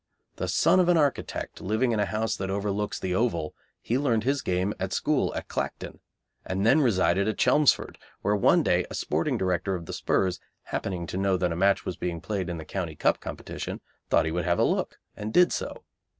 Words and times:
The 0.37 0.47
son 0.47 0.79
of 0.79 0.89
an 0.89 0.97
architect 0.97 1.61
living 1.61 1.91
in 1.91 1.99
a 1.99 2.07
house 2.07 2.35
that 2.37 2.49
overlooks 2.49 2.99
the 2.99 3.13
Oval, 3.13 3.53
he 3.83 3.99
learned 3.99 4.23
his 4.23 4.41
game 4.41 4.73
at 4.79 4.91
a 4.91 4.95
school 4.95 5.31
at 5.35 5.47
Clacton, 5.47 5.99
and 6.43 6.65
then 6.65 6.81
resided 6.81 7.27
at 7.27 7.37
Chelmsford, 7.37 7.99
where 8.23 8.35
one 8.35 8.63
day 8.63 8.83
a 8.89 8.95
director 9.37 9.75
of 9.75 9.85
the 9.85 9.93
'Spurs, 9.93 10.39
happening 10.63 11.05
to 11.05 11.17
know 11.17 11.37
that 11.37 11.51
a 11.51 11.55
match 11.55 11.85
was 11.85 11.97
being 11.97 12.19
played 12.19 12.49
in 12.49 12.57
the 12.57 12.65
County 12.65 12.95
Cup 12.95 13.19
Competition, 13.19 13.79
thought 14.09 14.25
he 14.25 14.31
would 14.31 14.45
have 14.45 14.57
a 14.57 14.63
look, 14.63 14.97
and 15.15 15.31
did 15.31 15.53
so. 15.53 15.83